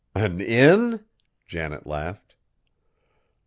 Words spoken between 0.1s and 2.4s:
"An inn?" Janet laughed.